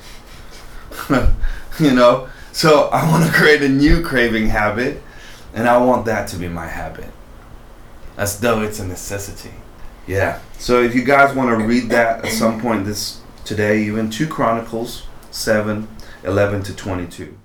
you 1.78 1.92
know? 1.92 2.28
So 2.52 2.88
I 2.88 3.08
want 3.10 3.26
to 3.26 3.32
create 3.38 3.62
a 3.62 3.68
new 3.68 4.02
craving 4.02 4.48
habit 4.48 5.02
and 5.54 5.68
I 5.68 5.76
want 5.76 6.06
that 6.06 6.28
to 6.28 6.36
be 6.36 6.48
my 6.48 6.66
habit. 6.66 7.10
As 8.16 8.40
though 8.40 8.62
it's 8.62 8.80
a 8.80 8.86
necessity. 8.86 9.54
Yeah. 10.06 10.40
So 10.58 10.82
if 10.82 10.94
you 10.94 11.04
guys 11.04 11.36
want 11.36 11.50
to 11.50 11.66
read 11.66 11.90
that 11.90 12.24
at 12.24 12.32
some 12.32 12.60
point 12.60 12.86
this 12.86 13.20
today, 13.44 13.82
even 13.82 14.10
2 14.10 14.26
Chronicles 14.26 15.06
7 15.30 15.86
11 16.24 16.62
to 16.64 16.74
22. 16.74 17.38